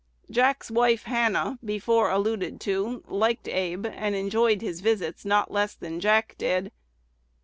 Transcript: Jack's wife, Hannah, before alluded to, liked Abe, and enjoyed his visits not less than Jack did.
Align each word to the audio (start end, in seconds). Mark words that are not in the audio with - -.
Jack's 0.31 0.71
wife, 0.71 1.03
Hannah, 1.03 1.59
before 1.63 2.09
alluded 2.09 2.59
to, 2.61 3.03
liked 3.07 3.47
Abe, 3.47 3.85
and 3.85 4.15
enjoyed 4.15 4.63
his 4.63 4.79
visits 4.81 5.25
not 5.25 5.51
less 5.51 5.75
than 5.75 5.99
Jack 5.99 6.33
did. 6.39 6.71